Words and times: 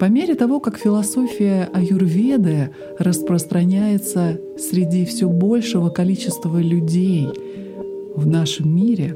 По 0.00 0.06
мере 0.06 0.34
того, 0.34 0.60
как 0.60 0.78
философия 0.78 1.68
аюрведы 1.74 2.70
распространяется 2.98 4.40
среди 4.56 5.04
все 5.04 5.28
большего 5.28 5.90
количества 5.90 6.56
людей 6.56 7.28
в 8.16 8.26
нашем 8.26 8.74
мире, 8.74 9.14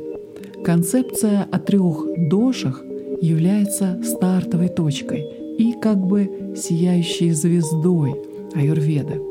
концепция 0.62 1.48
о 1.50 1.58
трех 1.58 2.04
дошах 2.28 2.84
является 3.22 3.98
стартовой 4.04 4.68
точкой 4.68 5.24
и 5.56 5.72
как 5.72 5.96
бы 5.96 6.54
сияющей 6.54 7.30
звездой 7.30 8.16
аюрведы. 8.54 9.22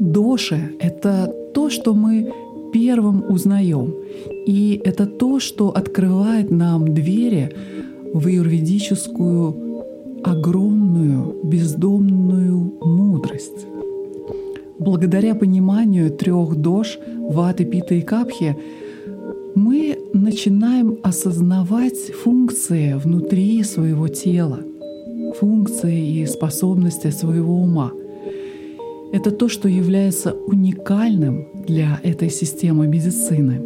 Доши— 0.00 0.74
это 0.80 1.32
то, 1.54 1.70
что 1.70 1.94
мы 1.94 2.28
первым 2.72 3.30
узнаем, 3.30 3.94
и 4.46 4.80
это 4.84 5.06
то, 5.06 5.38
что 5.38 5.68
открывает 5.68 6.50
нам 6.50 6.92
двери 6.92 7.54
в 8.12 8.26
аюрведическую 8.26 9.71
огромную 10.24 11.36
бездомную 11.44 12.74
мудрость. 12.80 13.66
Благодаря 14.78 15.34
пониманию 15.34 16.10
трех 16.10 16.56
дож 16.56 16.98
ваты, 17.18 17.64
пита 17.64 17.94
и 17.94 18.00
капхи 18.00 18.56
мы 19.54 19.98
начинаем 20.12 20.98
осознавать 21.02 22.12
функции 22.24 22.94
внутри 22.94 23.62
своего 23.62 24.08
тела, 24.08 24.60
функции 25.38 26.20
и 26.20 26.26
способности 26.26 27.10
своего 27.10 27.54
ума. 27.54 27.92
Это 29.12 29.30
то, 29.30 29.48
что 29.48 29.68
является 29.68 30.32
уникальным 30.32 31.46
для 31.66 32.00
этой 32.02 32.30
системы 32.30 32.86
медицины. 32.86 33.60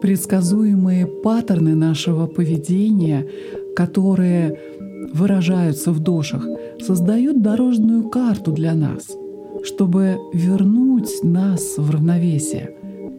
Предсказуемые 0.00 1.06
паттерны 1.06 1.74
нашего 1.74 2.26
поведения, 2.26 3.26
которые 3.74 4.58
выражаются 5.12 5.92
в 5.92 6.00
душах, 6.00 6.46
создают 6.80 7.42
дорожную 7.42 8.08
карту 8.08 8.52
для 8.52 8.74
нас, 8.74 9.08
чтобы 9.64 10.16
вернуть 10.32 11.22
нас 11.22 11.76
в 11.76 11.90
равновесие, 11.90 12.74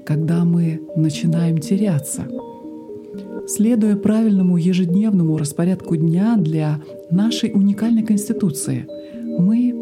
когда 0.06 0.46
мы 0.46 0.82
начинаем 0.96 1.58
теряться. 1.58 2.28
Следуя 3.48 3.96
правильному 3.96 4.58
ежедневному 4.58 5.38
распорядку 5.38 5.96
дня 5.96 6.36
для 6.38 6.82
нашей 7.10 7.52
уникальной 7.52 8.04
конституции, 8.04 8.88
мы 9.40 9.74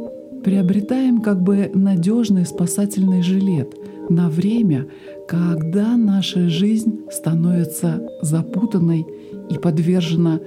приобретаем 0.43 1.21
как 1.21 1.41
бы 1.41 1.69
надежный 1.73 2.45
спасательный 2.45 3.21
жилет 3.21 3.75
на 4.09 4.29
время, 4.29 4.87
когда 5.27 5.97
наша 5.97 6.47
жизнь 6.47 7.01
становится 7.11 8.01
запутанной 8.21 9.05
и 9.49 9.57
подвержена 9.57 10.39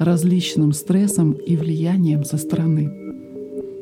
различным 0.00 0.72
стрессом 0.72 1.32
и 1.32 1.56
влиянием 1.56 2.24
со 2.24 2.38
стороны. 2.38 2.90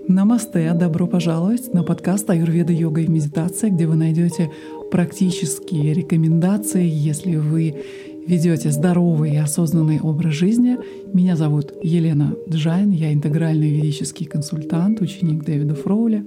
Намасте, 0.08 0.72
добро 0.74 1.06
пожаловать 1.06 1.72
на 1.72 1.84
подкаст 1.84 2.28
Аюрведа, 2.28 2.72
йога 2.72 3.02
и 3.02 3.06
медитация, 3.06 3.70
где 3.70 3.86
вы 3.86 3.94
найдете 3.94 4.50
практические 4.90 5.94
рекомендации, 5.94 6.88
если 6.88 7.36
вы 7.36 7.84
ведете 8.26 8.72
здоровый 8.72 9.34
и 9.34 9.36
осознанный 9.36 10.00
образ 10.00 10.34
жизни. 10.34 10.76
Меня 11.14 11.36
зовут 11.36 11.72
Елена 11.84 12.34
Джайн, 12.48 12.90
я 12.90 13.12
интегральный 13.12 13.70
ведический 13.70 14.26
консультант, 14.26 15.00
ученик 15.00 15.44
Дэвида 15.44 15.76
Фроуля. 15.76 16.26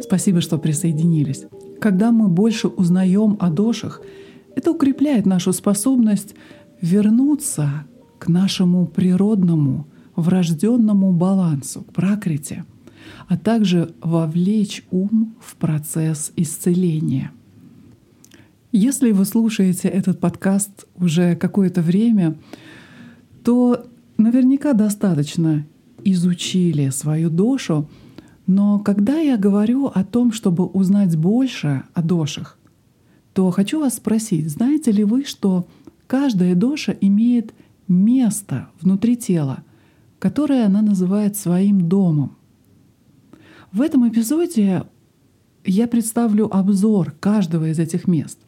Спасибо, 0.00 0.40
что 0.40 0.58
присоединились. 0.58 1.46
Когда 1.80 2.12
мы 2.12 2.28
больше 2.28 2.68
узнаем 2.68 3.36
о 3.40 3.50
дошах, 3.50 4.00
это 4.54 4.70
укрепляет 4.70 5.26
нашу 5.26 5.52
способность 5.52 6.36
вернуться 6.80 7.84
к 8.18 8.28
нашему 8.28 8.86
природному, 8.86 9.86
врожденному 10.16 11.12
балансу, 11.12 11.84
пракрите, 11.94 12.64
а 13.28 13.36
также 13.36 13.94
вовлечь 14.02 14.84
ум 14.90 15.34
в 15.40 15.56
процесс 15.56 16.32
исцеления. 16.36 17.30
Если 18.72 19.12
вы 19.12 19.24
слушаете 19.24 19.88
этот 19.88 20.20
подкаст 20.20 20.86
уже 20.96 21.36
какое-то 21.36 21.80
время, 21.80 22.36
то 23.42 23.86
наверняка 24.18 24.74
достаточно 24.74 25.64
изучили 26.04 26.90
свою 26.90 27.30
дошу, 27.30 27.88
но 28.46 28.78
когда 28.78 29.18
я 29.18 29.36
говорю 29.36 29.86
о 29.86 30.04
том, 30.04 30.32
чтобы 30.32 30.64
узнать 30.66 31.16
больше 31.16 31.84
о 31.94 32.02
дошах, 32.02 32.58
то 33.32 33.50
хочу 33.50 33.78
вас 33.78 33.96
спросить, 33.96 34.50
знаете 34.50 34.90
ли 34.90 35.04
вы, 35.04 35.24
что 35.24 35.68
каждая 36.06 36.54
доша 36.54 36.96
имеет 37.00 37.54
место 37.88 38.68
внутри 38.80 39.16
тела, 39.16 39.64
которое 40.18 40.66
она 40.66 40.82
называет 40.82 41.36
своим 41.36 41.88
домом. 41.88 42.36
В 43.72 43.80
этом 43.80 44.08
эпизоде 44.08 44.84
я 45.64 45.86
представлю 45.86 46.54
обзор 46.54 47.12
каждого 47.20 47.70
из 47.70 47.78
этих 47.78 48.08
мест, 48.08 48.38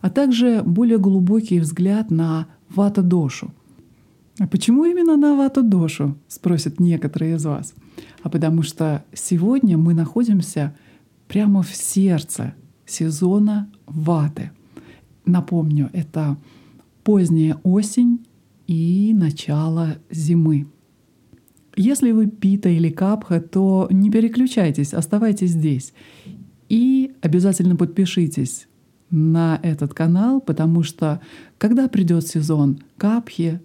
а 0.00 0.10
также 0.10 0.62
более 0.62 0.98
глубокий 0.98 1.60
взгляд 1.60 2.10
на 2.10 2.46
вата-дошу. 2.68 3.52
А 4.38 4.46
почему 4.46 4.84
именно 4.84 5.16
на 5.16 5.34
вата-дошу, 5.34 6.16
спросят 6.28 6.78
некоторые 6.78 7.36
из 7.36 7.44
вас. 7.44 7.74
А 8.22 8.28
потому 8.28 8.62
что 8.62 9.04
сегодня 9.12 9.76
мы 9.76 9.94
находимся 9.94 10.76
прямо 11.26 11.62
в 11.62 11.74
сердце 11.74 12.54
сезона 12.86 13.70
ваты. 13.86 14.52
Напомню, 15.24 15.90
это 15.92 16.36
поздняя 17.02 17.58
осень 17.64 18.24
и 18.68 19.12
начало 19.14 19.96
зимы. 20.10 20.68
Если 21.74 22.12
вы 22.12 22.26
пита 22.26 22.68
или 22.68 22.90
капха, 22.90 23.40
то 23.40 23.88
не 23.90 24.10
переключайтесь, 24.10 24.94
оставайтесь 24.94 25.50
здесь. 25.50 25.92
И 26.68 27.12
обязательно 27.22 27.76
подпишитесь 27.76 28.68
на 29.10 29.58
этот 29.62 29.94
канал, 29.94 30.40
потому 30.40 30.82
что 30.82 31.20
когда 31.56 31.88
придет 31.88 32.26
сезон 32.26 32.80
капхи, 32.98 33.60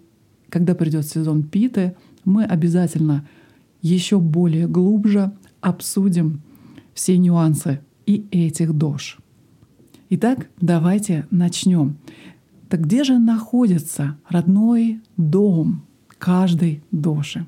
когда 0.50 0.74
придет 0.74 1.06
сезон 1.06 1.44
питы, 1.44 1.96
мы 2.24 2.46
обязательно 2.46 3.28
еще 3.82 4.20
более 4.20 4.68
глубже 4.68 5.34
обсудим 5.60 6.42
все 6.94 7.18
нюансы 7.18 7.82
и 8.06 8.26
этих 8.32 8.74
дож. 8.74 9.18
Итак, 10.10 10.48
давайте 10.62 11.26
начнем. 11.32 11.98
Так 12.74 12.86
где 12.86 13.04
же 13.04 13.20
находится 13.20 14.18
родной 14.28 15.00
дом 15.16 15.84
каждой 16.18 16.82
доши? 16.90 17.46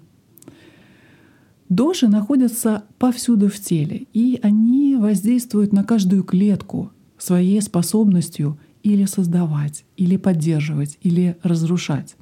Доши 1.68 2.08
находятся 2.08 2.84
повсюду 3.00 3.50
в 3.50 3.60
теле, 3.60 4.06
и 4.14 4.40
они 4.44 4.96
воздействуют 4.96 5.74
на 5.74 5.84
каждую 5.84 6.24
клетку 6.24 6.92
своей 7.18 7.60
способностью 7.64 8.60
или 8.84 9.06
создавать, 9.06 9.84
или 9.98 10.16
поддерживать, 10.16 11.00
или 11.02 11.38
разрушать. 11.42 12.18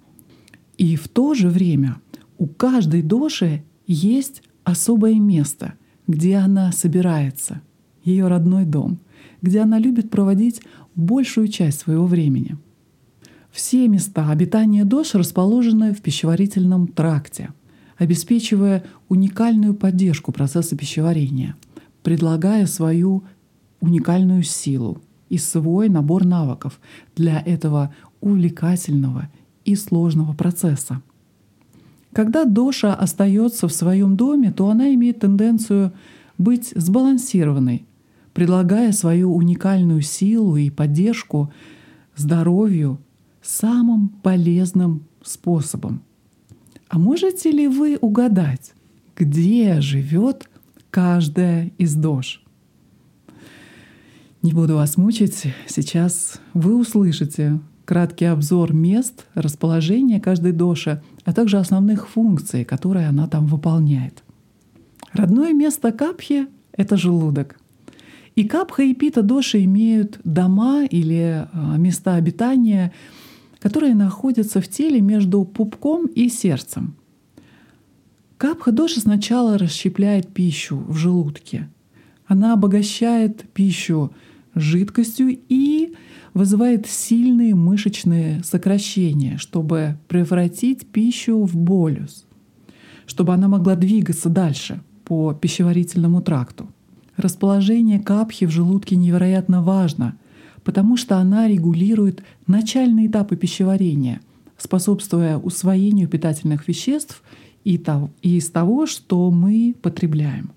И 0.78 0.96
в 0.96 1.10
то 1.10 1.34
же 1.34 1.50
время 1.50 1.98
у 2.38 2.48
каждой 2.48 3.02
доши 3.02 3.66
есть 3.86 4.44
особое 4.64 5.16
место, 5.16 5.74
где 6.08 6.38
она 6.38 6.72
собирается, 6.72 7.60
ее 8.06 8.30
родной 8.30 8.64
дом, 8.64 9.00
где 9.42 9.60
она 9.60 9.78
любит 9.78 10.10
проводить 10.10 10.62
большую 10.96 11.50
часть 11.50 11.82
своего 11.82 12.06
времени— 12.06 12.56
все 13.54 13.88
места 13.88 14.32
обитания 14.32 14.84
ДОШ 14.84 15.14
расположены 15.14 15.94
в 15.94 16.02
пищеварительном 16.02 16.88
тракте, 16.88 17.54
обеспечивая 17.98 18.84
уникальную 19.10 19.76
поддержку 19.76 20.32
процесса 20.32 20.76
пищеварения, 20.76 21.56
предлагая 22.02 22.66
свою 22.66 23.24
уникальную 23.80 24.42
силу 24.42 24.98
и 25.30 25.38
свой 25.38 25.88
набор 25.88 26.26
навыков 26.26 26.80
для 27.16 27.40
этого 27.42 27.94
увлекательного 28.22 29.30
и 29.66 29.76
сложного 29.76 30.34
процесса. 30.34 31.04
Когда 32.12 32.46
доша 32.46 32.96
остается 32.96 33.68
в 33.68 33.74
своем 33.74 34.16
доме, 34.16 34.52
то 34.52 34.68
она 34.70 34.92
имеет 34.96 35.20
тенденцию 35.20 35.94
быть 36.40 36.74
сбалансированной, 36.76 37.86
предлагая 38.34 38.94
свою 38.94 39.36
уникальную 39.36 40.02
силу 40.02 40.56
и 40.56 40.72
поддержку 40.72 41.54
здоровью 42.16 43.00
самым 43.44 44.10
полезным 44.24 45.04
способом. 45.22 46.02
А 46.88 46.98
можете 46.98 47.52
ли 47.52 47.68
вы 47.68 47.98
угадать, 48.00 48.74
где 49.16 49.82
живет 49.82 50.50
каждая 50.90 51.72
из 51.78 51.94
дож? 51.96 52.42
Не 54.42 54.54
буду 54.54 54.76
вас 54.76 54.98
мучить, 54.98 55.54
сейчас 55.68 56.40
вы 56.54 56.76
услышите 56.76 57.60
краткий 57.86 58.26
обзор 58.26 58.74
мест, 58.74 59.26
расположения 59.34 60.20
каждой 60.20 60.52
доши, 60.52 61.02
а 61.26 61.34
также 61.34 61.58
основных 61.58 62.10
функций, 62.10 62.66
которые 62.66 63.08
она 63.08 63.28
там 63.28 63.46
выполняет. 63.46 64.24
Родное 65.14 65.54
место 65.54 65.92
капхи— 65.92 66.48
это 66.74 66.98
желудок. 66.98 67.60
И 68.36 68.46
капха 68.46 68.84
и 68.84 68.94
пита 68.94 69.22
доши 69.22 69.64
имеют 69.64 70.20
дома 70.24 70.86
или 70.86 71.48
а, 71.54 71.78
места 71.78 72.16
обитания— 72.16 72.92
которые 73.64 73.96
находятся 73.96 74.60
в 74.60 74.68
теле 74.68 75.00
между 75.00 75.46
пупком 75.46 76.08
и 76.08 76.28
сердцем. 76.28 76.98
Капха-доша 78.36 79.00
сначала 79.00 79.58
расщепляет 79.58 80.34
пищу 80.34 80.84
в 80.86 80.98
желудке. 80.98 81.70
Она 82.28 82.52
обогащает 82.52 83.50
пищу 83.54 84.12
жидкостью 84.54 85.40
и 85.48 85.94
вызывает 86.34 86.88
сильные 86.88 87.56
мышечные 87.56 88.44
сокращения, 88.44 89.38
чтобы 89.38 89.98
превратить 90.10 90.86
пищу 90.86 91.42
в 91.46 91.56
болюс, 91.56 92.26
чтобы 93.06 93.34
она 93.34 93.48
могла 93.48 93.78
двигаться 93.78 94.28
дальше 94.28 94.82
по 95.06 95.34
пищеварительному 95.34 96.22
тракту. 96.22 96.68
Расположение 97.16 98.02
капхи 98.02 98.46
в 98.46 98.50
желудке 98.50 98.98
невероятно 98.98 99.64
важно, 99.64 100.18
потому 100.64 100.98
что 100.98 101.18
она 101.18 101.48
регулирует 101.48 102.24
начальные 102.48 103.08
этапы 103.08 103.36
пищеварения, 103.36 104.22
способствуя 104.58 105.38
усвоению 105.38 106.08
питательных 106.08 106.68
веществ 106.68 107.24
и 107.64 107.82
из 108.22 108.50
того, 108.50 108.86
что 108.86 109.32
мы 109.32 109.76
потребляем. 109.82 110.52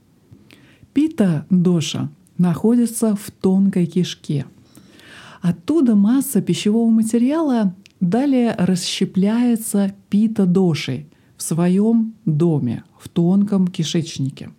Пита-доша 0.93 2.11
находится 2.38 3.14
в 3.14 3.31
тонкой 3.31 3.87
кишке. 3.87 4.47
Оттуда 5.43 5.94
масса 5.94 6.41
пищевого 6.41 6.91
материала 6.91 7.75
далее 8.00 8.55
расщепляется 8.58 9.94
пита-дошей 10.08 11.06
в 11.37 11.43
своем 11.43 12.14
доме, 12.25 12.85
в 12.99 13.08
тонком 13.08 13.69
кишечнике. 13.69 14.50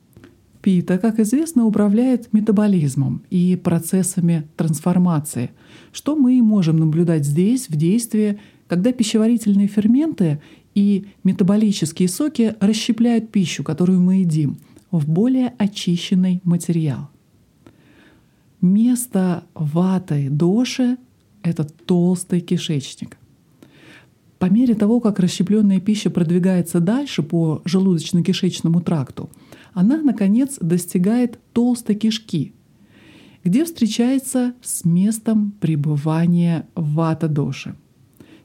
Пита, 0.67 0.97
как 0.97 1.17
известно, 1.21 1.63
управляет 1.63 2.33
метаболизмом 2.33 3.21
и 3.29 3.55
процессами 3.55 4.49
трансформации, 4.57 5.51
что 5.93 6.17
мы 6.17 6.41
можем 6.41 6.75
наблюдать 6.75 7.23
здесь 7.23 7.69
в 7.69 7.77
действии, 7.77 8.37
когда 8.67 8.91
пищеварительные 8.91 9.69
ферменты 9.69 10.41
и 10.75 11.05
метаболические 11.23 12.09
соки 12.09 12.53
расщепляют 12.59 13.31
пищу, 13.31 13.63
которую 13.63 14.01
мы 14.01 14.15
едим, 14.15 14.57
в 14.91 15.07
более 15.09 15.53
очищенный 15.57 16.41
материал. 16.43 17.11
Место 18.59 19.45
ваты 19.53 20.27
доши— 20.29 20.97
это 21.43 21.63
толстый 21.63 22.41
кишечник. 22.41 23.17
По 24.37 24.47
мере 24.47 24.75
того, 24.75 24.99
как 24.99 25.19
расщепленная 25.19 25.79
пища 25.79 26.09
продвигается 26.09 26.81
дальше 26.81 27.23
по 27.23 27.61
желудочно-кишечному 27.63 28.81
тракту, 28.81 29.29
она, 29.77 30.01
наконец, 30.01 30.57
достигает 30.59 31.39
толстой 31.53 31.94
кишки, 31.94 32.56
где 33.44 33.63
встречается 33.63 34.56
с 34.59 34.83
местом 34.85 35.51
пребывания 35.59 36.68
вата-доши. 36.74 37.75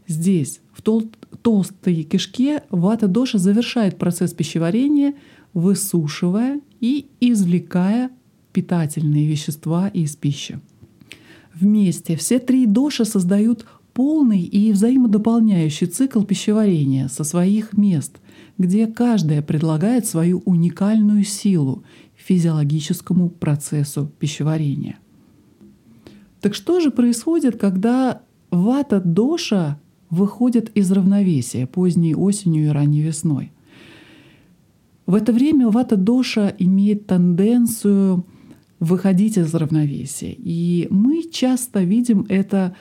Здесь, 0.07 0.61
в 0.75 0.83
тол- 0.83 1.11
толстой 1.41 2.03
кишке, 2.03 2.65
вата-доша 2.69 3.39
завершает 3.39 3.97
процесс 3.97 4.35
пищеварения, 4.35 5.15
высушивая 5.55 6.61
и 6.81 7.07
извлекая 7.19 8.11
питательные 8.53 9.27
вещества 9.27 9.89
из 9.89 10.15
пищи. 10.17 10.61
Вместе 11.55 12.15
все 12.17 12.41
три 12.41 12.67
доши 12.67 13.07
создают 13.07 13.65
полный 13.95 14.43
и 14.43 14.73
взаимодополняющий 14.73 15.87
цикл 15.87 16.23
пищеварения 16.23 17.09
со 17.09 17.25
своих 17.25 17.77
мест, 17.77 18.21
где 18.59 18.87
каждая 18.87 19.43
предлагает 19.43 20.07
свою 20.07 20.41
уникальную 20.45 21.25
силу 21.25 21.85
физиологическому 22.17 23.29
процессу 23.29 24.11
пищеварения. 24.19 24.99
Так 26.41 26.55
что 26.55 26.81
же 26.81 26.91
происходит, 26.91 27.59
когда 27.59 28.23
вата-доша 28.51 29.79
выходит 30.11 30.71
из 30.75 30.91
равновесия 30.91 31.67
поздней 31.67 32.15
осенью 32.15 32.67
и 32.67 32.69
ранней 32.69 33.03
весной? 33.03 33.53
В 35.07 35.15
это 35.15 35.33
время 35.33 35.69
вата-доша 35.69 36.55
имеет 36.59 37.07
тенденцию 37.07 38.25
выходить 38.81 39.37
из 39.39 39.55
равновесия. 39.55 40.35
И 40.37 40.89
мы 40.91 41.23
часто 41.31 41.83
видим 41.83 42.27
это 42.29 42.75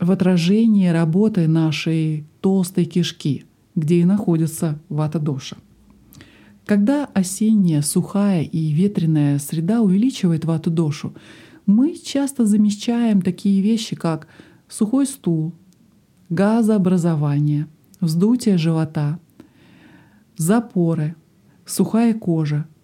в 0.00 0.10
отражении 0.10 0.88
работы 0.88 1.46
нашей 1.46 2.24
толстой 2.40 2.86
кишки, 2.86 3.44
где 3.74 4.00
и 4.00 4.04
находится 4.04 4.80
вата-доша. 4.88 5.58
Когда 6.64 7.06
осенняя, 7.06 7.82
сухая 7.82 8.42
и 8.42 8.72
ветреная 8.72 9.38
среда 9.38 9.80
увеличивает 9.80 10.44
вату-дошу, 10.44 11.14
мы 11.66 11.96
часто 11.96 12.46
замечаем 12.46 13.22
такие 13.22 13.60
вещи, 13.60 13.94
как 13.94 14.26
сухой 14.68 15.06
стул, 15.06 15.52
газообразование, 16.30 17.66
вздутие 18.00 18.56
живота, 18.56 19.18
запоры, 20.36 21.14
сухая 21.66 22.14
кожа— 22.14 22.66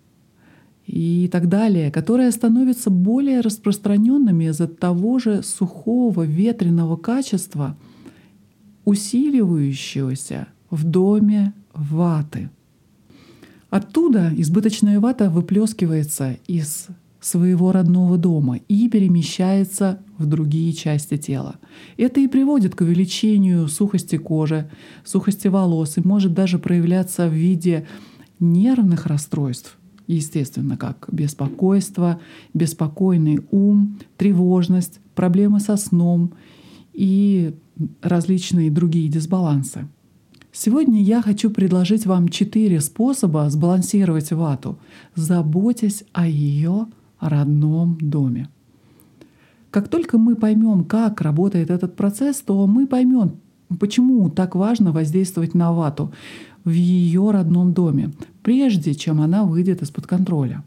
и 0.87 1.29
так 1.31 1.49
далее, 1.49 1.91
которые 1.91 2.31
становятся 2.31 2.91
более 2.91 3.41
распространенными 3.41 4.45
из-за 4.45 4.69
того 4.69 5.19
же 5.19 5.43
сухого 5.43 6.23
ветреного 6.23 6.97
качества, 6.97 7.77
усиливающегося 8.85 10.49
в 10.71 10.85
доме 10.85 11.53
ваты. 11.75 12.51
Оттуда 13.69 14.33
избыточная 14.37 15.01
вата 15.01 15.29
выплескивается 15.29 16.39
из 16.47 16.87
своего 17.21 17.73
родного 17.73 18.17
дома 18.17 18.59
и 18.69 18.89
перемещается 18.89 19.99
в 20.17 20.27
другие 20.27 20.73
части 20.73 21.17
тела. 21.17 21.57
Это 21.97 22.21
и 22.21 22.29
приводит 22.29 22.77
к 22.77 22.83
увеличению 22.83 23.67
сухости 23.67 24.17
кожи, 24.17 24.71
сухости 25.05 25.49
волос 25.49 25.99
и 25.99 26.07
может 26.07 26.35
даже 26.35 26.59
проявляться 26.59 27.29
в 27.29 27.33
виде 27.33 27.87
нервных 28.39 29.07
расстройств, 29.07 29.77
естественно, 30.07 30.77
как 30.77 31.09
беспокойство, 31.11 32.21
беспокойный 32.55 33.41
ум, 33.51 33.99
тревожность, 34.17 35.01
проблемы 35.15 35.61
со 35.61 35.77
сном 35.77 36.33
и 36.93 37.55
различные 38.03 38.71
другие 38.71 39.09
дисбалансы. 39.09 39.89
Сегодня 40.53 41.03
я 41.03 41.21
хочу 41.21 41.51
предложить 41.51 42.07
вам 42.07 42.29
четыре 42.29 42.81
способа 42.81 43.51
сбалансировать 43.51 44.33
вату, 44.33 44.79
заботясь 45.15 46.05
о 46.13 46.27
ее 46.27 46.87
родном 47.21 47.99
доме. 48.01 48.49
Как 49.71 49.89
только 49.89 50.17
мы 50.17 50.37
поймем, 50.37 50.85
как 50.85 51.21
работает 51.21 51.71
этот 51.71 51.97
процесс, 51.97 52.41
то 52.41 52.67
мы 52.67 52.87
поймем, 52.87 53.37
почему 53.79 54.31
так 54.31 54.55
важно 54.55 54.93
воздействовать 54.93 55.53
на 55.53 55.73
вату 55.73 56.13
в 56.67 56.73
ее 56.73 57.31
родном 57.31 57.73
доме, 57.73 58.11
прежде 58.43 58.95
чем 58.95 59.21
она 59.21 59.45
выйдет 59.45 59.83
из-под 59.83 60.09
контроля. 60.09 60.65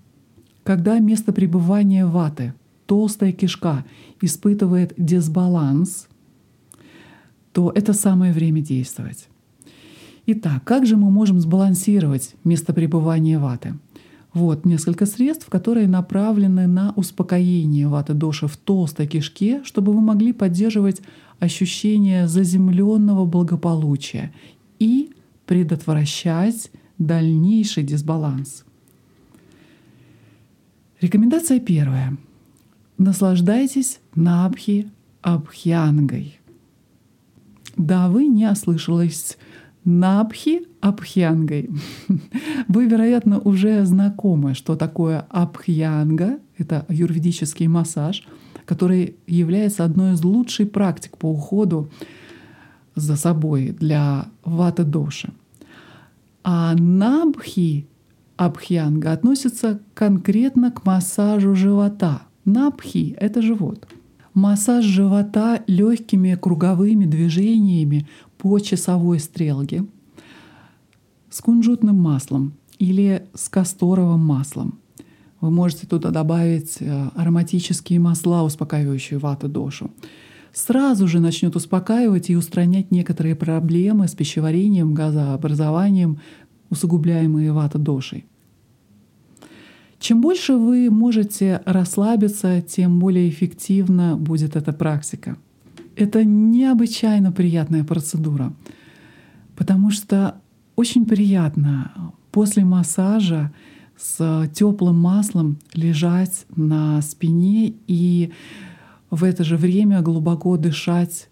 Когда 0.63 0.97
место 0.97 1.33
пребывания 1.33 2.05
ваты, 2.05 2.53
толстая 2.85 3.33
кишка, 3.33 3.85
испытывает 4.21 4.93
дисбаланс, 4.97 6.07
то 7.51 7.71
это 7.75 7.91
самое 7.93 8.31
время 8.31 8.61
действовать. 8.61 9.27
Итак, 10.25 10.63
как 10.63 10.85
же 10.85 10.95
мы 10.95 11.11
можем 11.11 11.41
сбалансировать 11.41 12.33
место 12.45 12.73
пребывания 12.73 13.37
ваты? 13.37 13.73
Вот 14.33 14.63
несколько 14.63 15.05
средств, 15.05 15.47
которые 15.49 15.87
направлены 15.87 16.67
на 16.67 16.93
успокоение 16.95 17.87
ваты 17.89 18.13
доши 18.13 18.47
в 18.47 18.55
толстой 18.55 19.07
кишке, 19.07 19.61
чтобы 19.65 19.91
вы 19.91 19.99
могли 19.99 20.31
поддерживать 20.31 21.01
ощущение 21.39 22.27
заземленного 22.27 23.25
благополучия 23.25 24.31
и 24.77 25.09
предотвращать 25.49 26.69
дальнейший 26.99 27.81
дисбаланс. 27.81 28.65
Рекомендация 31.01 31.59
первая. 31.59 32.15
Наслаждайтесь 32.99 33.99
Набхи 34.13 34.91
Абхьянгой. 35.23 36.39
Да, 37.77 38.09
вы 38.09 38.27
не 38.27 38.47
ослышались. 38.47 39.39
Набхи 39.85 40.67
Абхьянгой. 40.81 41.71
Вы, 42.67 42.85
вероятно, 42.85 43.39
уже 43.39 43.85
знакомы, 43.85 44.53
что 44.53 44.75
такое 44.75 45.25
Абхьянга. 45.29 46.37
Это 46.59 46.85
юридический 46.89 47.65
массаж, 47.65 48.27
который 48.65 49.15
является 49.25 49.83
одной 49.83 50.13
из 50.13 50.23
лучших 50.23 50.71
практик 50.71 51.17
по 51.17 51.31
уходу 51.31 51.89
за 53.01 53.15
собой 53.15 53.75
для 53.79 54.27
ваты 54.43 54.83
доши. 54.83 55.31
А 56.43 56.73
набхи 56.75 57.87
абхьянга 58.37 59.11
относится 59.11 59.79
конкретно 59.93 60.71
к 60.71 60.85
массажу 60.85 61.55
живота. 61.55 62.23
Набхи— 62.45 63.15
это 63.19 63.41
живот. 63.41 63.87
Массаж 64.33 64.85
живота 64.85 65.61
легкими 65.67 66.35
круговыми 66.35 67.05
движениями 67.05 68.07
по 68.37 68.59
часовой 68.59 69.19
стрелке 69.19 69.85
с 71.29 71.41
кунжутным 71.41 71.97
маслом 71.97 72.53
или 72.77 73.27
с 73.33 73.49
касторовым 73.49 74.21
маслом. 74.21 74.79
Вы 75.41 75.51
можете 75.51 75.87
туда 75.87 76.09
добавить 76.09 76.77
э, 76.79 77.09
ароматические 77.15 77.99
масла, 77.99 78.43
успокаивающие 78.43 79.19
вату 79.19 79.47
дошу 79.47 79.91
сразу 80.53 81.07
же 81.07 81.19
начнет 81.19 81.55
успокаивать 81.55 82.29
и 82.29 82.35
устранять 82.35 82.91
некоторые 82.91 83.35
проблемы 83.35 84.07
с 84.07 84.15
пищеварением, 84.15 84.93
газообразованием, 84.93 86.19
усугубляемые 86.69 87.51
вата-дошей. 87.51 88.25
Чем 89.99 90.21
больше 90.21 90.53
вы 90.53 90.89
можете 90.89 91.61
расслабиться, 91.65 92.61
тем 92.61 92.99
более 92.99 93.29
эффективна 93.29 94.15
будет 94.15 94.55
эта 94.55 94.71
практика. 94.71 95.37
Это 95.95 96.23
необычайно 96.23 97.33
приятная 97.33 97.83
процедура, 97.83 98.53
потому 99.57 99.91
что 99.91 100.35
очень 100.77 101.05
приятно 101.05 102.13
после 102.31 102.63
массажа 102.63 103.51
с 103.97 104.49
теплым 104.53 104.97
маслом 104.97 105.59
лежать 105.73 106.45
на 106.55 107.01
спине 107.01 107.73
и 107.87 108.31
в 109.09 109.23
это 109.23 109.43
же 109.43 109.57
время 109.57 110.01
глубоко 110.01 110.57
дышать 110.57 111.29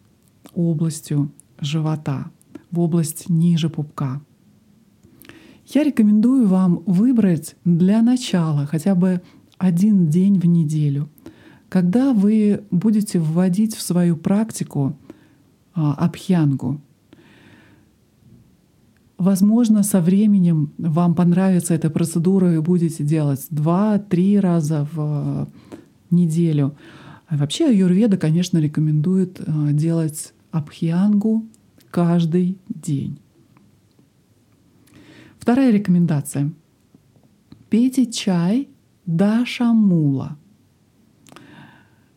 областью 0.53 1.31
живота, 1.60 2.31
в 2.72 2.79
область 2.79 3.29
ниже 3.29 3.69
пупка. 3.69 4.22
Я 5.67 5.84
рекомендую 5.84 6.48
вам 6.48 6.81
выбрать 6.86 7.55
для 7.65 8.01
начала 8.01 8.65
хотя 8.65 8.96
бы 8.96 9.22
один 9.57 10.07
день 10.07 10.39
в 10.39 10.46
неделю, 10.46 11.10
когда 11.67 12.13
вы 12.13 12.63
будете 12.72 13.19
вводить 13.19 13.75
в 13.75 13.81
свою 13.81 14.15
практику 14.15 14.96
а, 15.74 15.93
абхьянгу. 15.93 16.79
Возможно, 19.17 19.84
со 19.84 20.00
временем 20.00 20.72
вам 20.77 21.15
понравится 21.15 21.74
эта 21.74 21.89
процедура 21.89 22.53
и 22.53 22.60
будете 22.60 23.03
делать 23.03 23.46
два-три 23.50 24.39
раза 24.39 24.88
в 24.93 25.50
неделю. 26.12 26.75
А 27.27 27.38
вообще 27.38 27.67
аюрведа, 27.67 28.17
конечно, 28.17 28.57
рекомендует 28.57 29.41
а, 29.46 29.72
делать 29.72 30.34
абхьянгу 30.51 31.46
каждый 31.91 32.57
день. 32.69 33.19
Вторая 35.38 35.72
рекомендация. 35.72 36.51
Пейте 37.69 38.05
чай 38.05 38.69
Дашамула. 39.05 40.38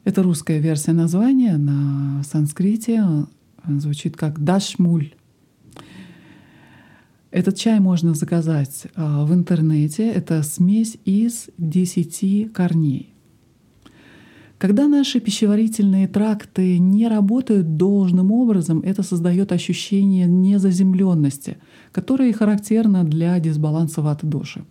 Это 0.05 0.23
русская 0.23 0.59
версия 0.59 0.93
названия 0.93 1.57
на 1.57 2.23
санскрите 2.25 3.03
звучит 3.79 4.17
как 4.17 4.43
Дашмуль. 4.43 5.15
Этот 7.31 7.57
чай 7.57 7.79
можно 7.79 8.15
заказать 8.15 8.87
а, 8.97 9.25
в 9.25 9.33
интернете. 9.33 10.11
Это 10.11 10.43
смесь 10.43 10.99
из 11.05 11.49
10 11.59 12.53
корней. 12.53 13.15
Когда 14.61 14.89
наши 14.89 15.21
пищеварительные 15.21 16.07
тракты 16.07 16.79
не 16.79 17.09
работают 17.09 17.79
должным 17.79 18.31
образом, 18.31 18.81
это 18.81 19.03
создает 19.03 19.53
ощущение 19.53 20.27
незаземленности, 20.27 21.57
которое 21.93 22.31
характерно 22.35 23.05
для 23.05 23.41
дисбаланса 23.41 24.03
ваты-доши. 24.03 24.67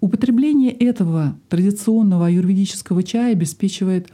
Употребление 0.00 0.72
этого 0.72 1.38
традиционного 1.48 2.26
аюрведического 2.26 3.02
чая 3.02 3.32
обеспечивает 3.32 4.12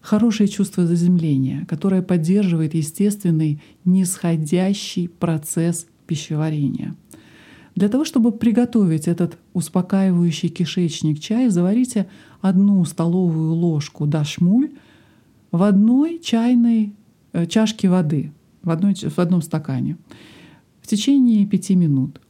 хорошее 0.00 0.48
чувство 0.48 0.86
заземления, 0.88 1.64
которое 1.66 2.02
поддерживает 2.02 2.74
естественный 2.74 3.62
нисходящий 3.84 5.08
процесс 5.08 5.86
пищеварения— 6.08 6.96
для 7.80 7.88
того, 7.88 8.04
чтобы 8.04 8.32
приготовить 8.32 9.08
этот 9.08 9.38
успокаивающий 9.54 10.48
кишечник 10.48 11.20
чай, 11.20 11.48
заварите 11.48 12.08
одну 12.40 12.84
столовую 12.84 13.52
ложку 13.52 14.06
дашмуль 14.06 14.70
в 15.52 15.62
одной 15.62 16.18
чайной 16.18 16.94
э, 17.32 17.46
чашке 17.46 17.88
воды, 17.88 18.32
в, 18.62 18.70
одной, 18.70 18.94
в 18.94 19.18
одном 19.18 19.42
стакане 19.42 19.96
в 20.80 20.86
течение 20.86 21.46
пяти 21.46 21.76
минут. 21.76 22.20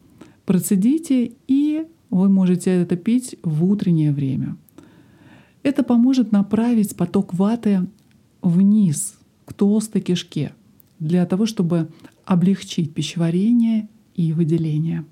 Процедите, 0.44 1.32
и 1.46 1.86
вы 2.10 2.28
можете 2.28 2.70
это 2.70 2.96
пить 2.96 3.36
в 3.42 3.64
утреннее 3.64 4.12
время. 4.12 4.56
Это 5.62 5.82
поможет 5.82 6.32
направить 6.32 6.96
поток 6.96 7.34
ваты 7.34 7.86
вниз, 8.42 9.16
к 9.44 9.52
толстой 9.52 10.00
кишке, 10.00 10.52
для 10.98 11.26
того, 11.26 11.46
чтобы 11.46 11.88
облегчить 12.24 12.94
пищеварение 12.94 13.88
и 14.14 14.32
выделение. 14.32 15.04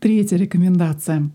Третья 0.00 0.38
рекомендация. 0.38 1.30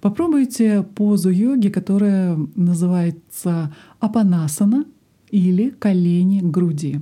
Попробуйте 0.00 0.82
позу 0.82 1.30
йоги, 1.30 1.68
которая 1.68 2.36
называется 2.56 3.72
апанасана 4.00 4.86
или 5.30 5.70
колени 5.70 6.40
к 6.40 6.50
груди. 6.50 7.00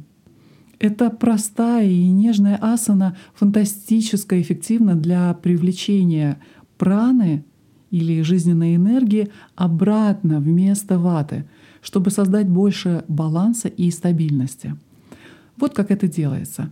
Это 0.78 1.08
простая 1.08 1.88
и 1.88 2.08
нежная 2.10 2.58
асана, 2.60 3.16
фантастически 3.34 4.42
эффективна 4.42 4.94
для 4.94 5.32
привлечения 5.32 6.38
праны 6.76 7.46
или 7.90 8.20
жизненной 8.20 8.76
энергии 8.76 9.30
обратно 9.54 10.38
вместо 10.38 10.98
ваты, 10.98 11.46
чтобы 11.80 12.10
создать 12.10 12.46
больше 12.46 13.04
баланса 13.08 13.68
и 13.68 13.90
стабильности. 13.90 14.76
Вот 15.56 15.72
как 15.72 15.90
это 15.90 16.08
делается. 16.08 16.70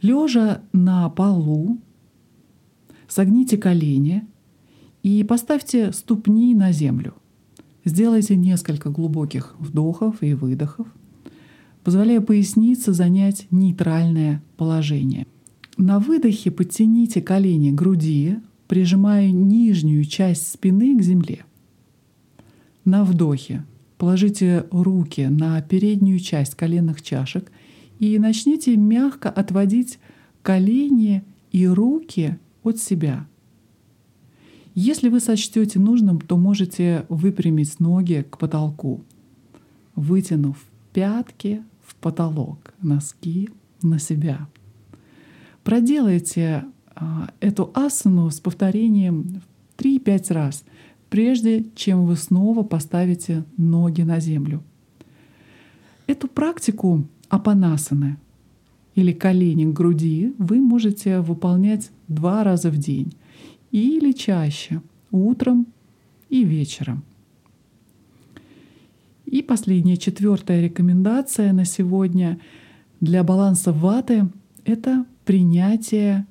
Лежа 0.00 0.60
на 0.72 1.08
полу, 1.08 1.80
Согните 3.14 3.58
колени 3.58 4.24
и 5.04 5.22
поставьте 5.22 5.92
ступни 5.92 6.52
на 6.52 6.72
землю. 6.72 7.14
Сделайте 7.84 8.34
несколько 8.34 8.90
глубоких 8.90 9.54
вдохов 9.60 10.20
и 10.20 10.34
выдохов, 10.34 10.88
позволяя 11.84 12.20
пояснице 12.20 12.92
занять 12.92 13.46
нейтральное 13.52 14.42
положение. 14.56 15.28
На 15.76 16.00
выдохе 16.00 16.50
подтяните 16.50 17.22
колени 17.22 17.70
к 17.70 17.74
груди, 17.76 18.38
прижимая 18.66 19.30
нижнюю 19.30 20.04
часть 20.06 20.48
спины 20.48 20.98
к 20.98 21.02
земле. 21.02 21.44
На 22.84 23.04
вдохе 23.04 23.64
положите 23.96 24.66
руки 24.72 25.28
на 25.30 25.62
переднюю 25.62 26.18
часть 26.18 26.56
коленных 26.56 27.00
чашек 27.00 27.52
и 28.00 28.18
начните 28.18 28.76
мягко 28.76 29.30
отводить 29.30 30.00
колени 30.42 31.22
и 31.52 31.64
руки 31.68 32.40
от 32.64 32.78
себя. 32.78 33.26
Если 34.74 35.08
вы 35.08 35.20
сочтете 35.20 35.78
нужным, 35.78 36.20
то 36.20 36.36
можете 36.36 37.06
выпрямить 37.08 37.78
ноги 37.78 38.26
к 38.28 38.38
потолку, 38.38 39.04
вытянув 39.94 40.56
пятки 40.92 41.62
в 41.84 41.94
потолок, 41.94 42.74
носки 42.82 43.50
на 43.82 44.00
себя. 44.00 44.48
Проделайте 45.62 46.64
а, 46.94 47.30
эту 47.40 47.70
асану 47.74 48.30
с 48.30 48.40
повторением 48.40 49.42
3-5 49.78 50.32
раз, 50.32 50.64
прежде 51.08 51.64
чем 51.76 52.06
вы 52.06 52.16
снова 52.16 52.64
поставите 52.64 53.44
ноги 53.56 54.02
на 54.02 54.18
землю. 54.18 54.62
Эту 56.06 56.26
практику 56.26 57.06
апанасаны 57.28 58.18
или 58.94 59.12
колени 59.12 59.64
к 59.64 59.74
груди 59.74 60.34
вы 60.38 60.60
можете 60.60 61.20
выполнять 61.20 61.90
два 62.08 62.44
раза 62.44 62.70
в 62.70 62.76
день 62.76 63.14
или 63.70 64.12
чаще, 64.12 64.82
утром 65.10 65.66
и 66.28 66.44
вечером. 66.44 67.02
И 69.24 69.42
последняя, 69.42 69.96
четвертая 69.96 70.62
рекомендация 70.62 71.52
на 71.52 71.64
сегодня 71.64 72.38
для 73.00 73.24
баланса 73.24 73.72
ваты— 73.72 74.28
это 74.64 75.06
принятие 75.24 76.26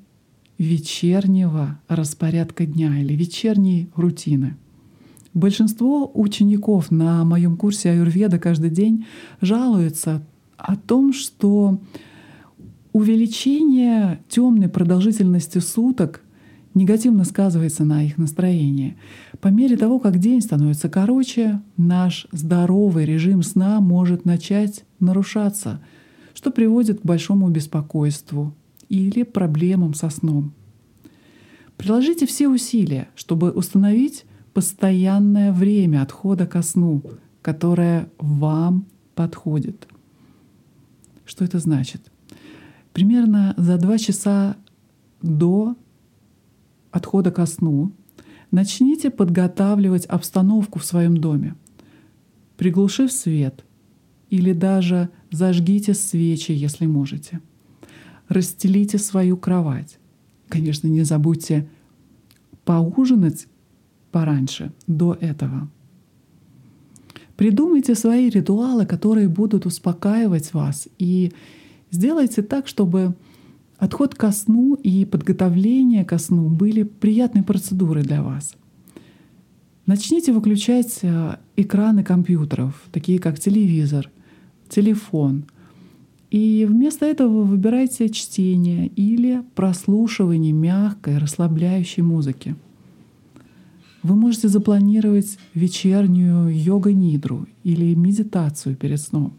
вечернего 0.58 1.80
распорядка 1.88 2.66
дня 2.66 3.00
или 3.00 3.14
вечерней 3.14 3.90
рутины. 3.96 4.56
Большинство 5.34 6.10
учеников 6.14 6.92
на 6.92 7.26
моем 7.26 7.58
курсе 7.58 7.90
Аюрведа 7.90 8.40
каждый 8.40 8.70
день 8.70 9.06
жалуются 9.42 10.26
о 10.58 10.76
том, 10.76 11.12
что 11.12 11.80
увеличение 12.94 14.24
темной 14.30 14.70
продолжительности 14.70 15.58
суток 15.58 16.22
негативно 16.76 17.26
сказывается 17.26 17.84
на 17.84 18.04
их 18.04 18.18
настроении. 18.18 18.98
По 19.42 19.50
мере 19.50 19.76
того, 19.78 20.00
как 20.00 20.20
день 20.20 20.42
становится 20.42 20.90
короче, 20.90 21.62
наш 21.76 22.28
здоровый 22.32 23.06
режим 23.06 23.44
сна 23.44 23.80
может 23.82 24.26
начать 24.26 24.86
нарушаться, 25.00 25.82
что 26.34 26.52
приводит 26.52 27.02
к 27.02 27.06
большому 27.06 27.50
беспокойству 27.50 28.56
или 28.90 29.24
проблемам 29.24 29.94
со 29.94 30.10
сном. 30.10 30.54
Приложите 31.78 32.26
все 32.28 32.48
усилия, 32.48 33.10
чтобы 33.16 33.52
установить 33.52 34.26
постоянное 34.54 35.52
время 35.52 36.04
отхода 36.04 36.46
ко 36.46 36.62
сну, 36.62 37.04
которое 37.42 38.10
вам 38.20 38.86
подходит. 39.16 39.88
Что 41.26 41.44
это 41.44 41.60
значит? 41.60 42.13
Примерно 42.94 43.54
за 43.58 43.78
два 43.78 43.98
часа 43.98 44.56
до 45.22 45.76
отхода 46.92 47.32
ко 47.32 47.46
сну 47.46 47.92
начните 48.52 49.10
подготавливать 49.10 50.06
обстановку 50.06 50.80
в 50.80 50.86
своем 50.86 51.18
доме, 51.18 51.56
приглушив 52.56 53.12
свет 53.12 53.66
или 54.30 54.54
даже 54.54 55.10
зажгите 55.32 55.96
свечи, 55.96 56.52
если 56.52 56.86
можете. 56.86 57.42
Расстелите 58.30 59.00
свою 59.00 59.38
кровать, 59.38 59.98
конечно, 60.48 60.88
не 60.88 61.04
забудьте 61.04 61.68
поужинать 62.64 63.48
пораньше, 64.12 64.72
до 64.86 65.18
этого. 65.20 65.68
Придумайте 67.36 67.96
свои 67.96 68.30
ритуалы, 68.30 68.86
которые 68.86 69.28
будут 69.28 69.66
успокаивать 69.66 70.54
вас, 70.54 70.88
и 71.00 71.34
сделайте 71.94 72.42
так, 72.42 72.68
чтобы 72.68 73.16
отход 73.78 74.16
ко 74.16 74.32
сну 74.32 74.74
и 74.74 75.06
подготовление 75.06 76.04
ко 76.04 76.18
сну 76.18 76.50
были 76.50 76.84
приятной 76.84 77.44
процедурой 77.44 78.04
для 78.04 78.24
вас. 78.24 78.56
Начните 79.86 80.32
выключать 80.32 81.00
э, 81.04 81.38
экраны 81.56 82.04
компьютеров, 82.04 82.82
такие 82.92 83.20
как 83.20 83.40
телевизор, 83.40 84.10
телефон. 84.70 85.46
И 86.32 86.66
вместо 86.68 87.06
этого 87.06 87.44
выбирайте 87.44 88.10
чтение 88.10 88.88
или 88.88 89.44
прослушивание 89.54 90.52
мягкой, 90.52 91.20
расслабляющей 91.20 92.02
музыки. 92.02 92.56
Вы 94.02 94.16
можете 94.16 94.48
запланировать 94.48 95.38
вечернюю 95.54 96.50
йога-нидру 96.50 97.48
или 97.64 97.94
медитацию 97.94 98.76
перед 98.76 99.00
сном. 99.00 99.34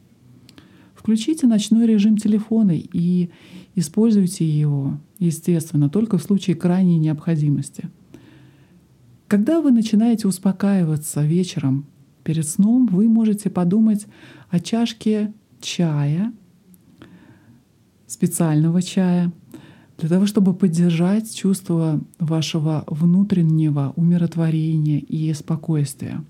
Включите 1.04 1.46
ночной 1.46 1.86
режим 1.86 2.16
телефона 2.16 2.72
и 2.74 3.28
используйте 3.74 4.48
его, 4.48 4.98
естественно, 5.18 5.90
только 5.90 6.16
в 6.16 6.22
случае 6.22 6.56
крайней 6.56 6.96
необходимости. 6.96 7.90
Когда 9.28 9.60
вы 9.60 9.70
начинаете 9.70 10.26
успокаиваться 10.26 11.22
вечером 11.22 11.84
перед 12.22 12.48
сном, 12.48 12.86
вы 12.86 13.06
можете 13.06 13.50
подумать 13.50 14.06
о 14.48 14.60
чашке 14.60 15.34
чая, 15.60 16.32
специального 18.06 18.80
чая— 18.80 19.30
для 19.98 20.08
того, 20.08 20.24
чтобы 20.24 20.54
поддержать 20.54 21.34
чувство 21.36 22.00
вашего 22.18 22.82
внутреннего 22.86 23.92
умиротворения 23.96 25.00
и 25.00 25.34
спокойствия. 25.34 26.24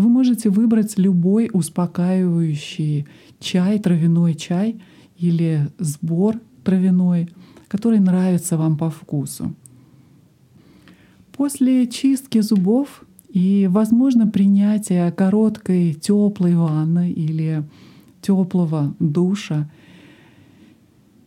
Вы 0.00 0.08
можете 0.08 0.48
выбрать 0.48 0.96
любой 0.96 1.50
успокаивающий 1.52 3.06
чай, 3.38 3.78
травяной 3.78 4.34
чай 4.34 4.80
или 5.18 5.68
сбор 5.78 6.40
травяной, 6.64 7.28
который 7.68 8.00
нравится 8.00 8.56
вам 8.56 8.78
по 8.78 8.88
вкусу. 8.88 9.52
После 11.36 11.86
чистки 11.86 12.40
зубов 12.40 13.04
и, 13.28 13.68
возможно, 13.70 14.26
принятия 14.26 15.12
короткой 15.12 15.92
теплой 15.92 16.54
ванны 16.54 17.12
или 17.12 17.62
теплого 18.22 18.94
душа 19.00 19.70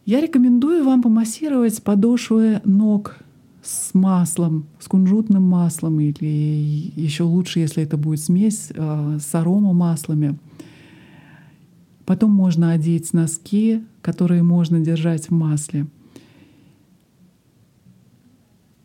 я 0.07 0.19
рекомендую 0.19 0.83
вам 0.83 1.03
помассировать 1.03 1.83
подошвы 1.83 2.59
ног 2.65 3.19
с 3.63 3.93
маслом, 3.93 4.65
с 4.79 4.87
кунжутным 4.87 5.43
маслом 5.43 5.99
или 5.99 6.91
еще 6.95 7.23
лучше, 7.23 7.59
если 7.59 7.83
это 7.83 7.97
будет 7.97 8.19
смесь 8.19 8.71
э, 8.73 9.17
с 9.19 9.33
аромамаслами. 9.33 10.37
Потом 12.05 12.31
можно 12.31 12.71
одеть 12.71 13.13
носки, 13.13 13.83
которые 14.01 14.43
можно 14.43 14.81
держать 14.81 15.29
в 15.29 15.31
масле. 15.31 15.87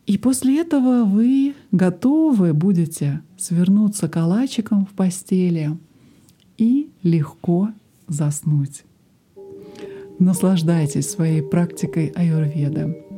И 0.05 0.17
после 0.17 0.61
этого 0.61 1.03
вы 1.03 1.53
готовы 1.71 2.53
будете 2.53 3.21
свернуться 3.37 4.07
калачиком 4.07 4.85
в 4.85 4.89
постели 4.89 5.77
и 6.57 6.89
легко 7.03 7.69
заснуть. 8.07 8.85
Наслаждайтесь 10.17 11.09
своей 11.09 11.41
практикой 11.41 12.07
аюрведа. 12.07 13.08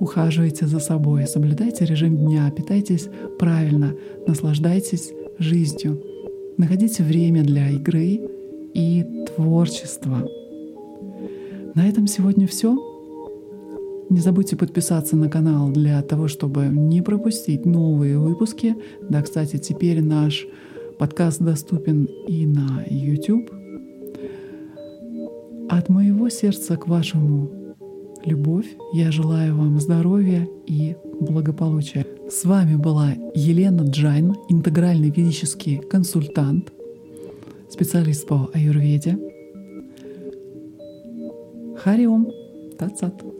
Ухаживайте 0.00 0.66
за 0.66 0.78
собой, 0.78 1.26
соблюдайте 1.26 1.84
режим 1.84 2.16
дня, 2.16 2.50
питайтесь 2.50 3.08
правильно, 3.38 3.94
наслаждайтесь 4.26 5.12
жизнью. 5.38 6.02
Находите 6.56 7.02
время 7.02 7.42
для 7.42 7.68
игры 7.68 8.18
и 8.72 9.04
творчества. 9.26 10.26
На 11.74 11.86
этом 11.86 12.06
сегодня 12.06 12.46
все. 12.46 12.74
Не 14.08 14.20
забудьте 14.20 14.56
подписаться 14.56 15.16
на 15.16 15.28
канал 15.28 15.68
для 15.70 16.00
того, 16.00 16.28
чтобы 16.28 16.64
не 16.64 17.02
пропустить 17.02 17.66
новые 17.66 18.18
выпуски. 18.18 18.76
Да, 19.02 19.20
кстати, 19.20 19.58
теперь 19.58 20.02
наш 20.02 20.46
подкаст 20.98 21.42
доступен 21.42 22.08
и 22.26 22.46
на 22.46 22.84
YouTube. 22.88 23.50
От 25.68 25.90
моего 25.90 26.30
сердца 26.30 26.78
к 26.78 26.88
вашему 26.88 27.59
любовь. 28.24 28.66
Я 28.92 29.10
желаю 29.10 29.56
вам 29.56 29.80
здоровья 29.80 30.46
и 30.66 30.96
благополучия. 31.20 32.06
С 32.30 32.44
вами 32.44 32.76
была 32.76 33.12
Елена 33.34 33.82
Джайн, 33.82 34.34
интегральный 34.48 35.10
ведический 35.10 35.78
консультант, 35.78 36.72
специалист 37.68 38.26
по 38.26 38.50
аюрведе. 38.54 39.18
Хариом 41.76 42.28
Тацат. 42.78 43.39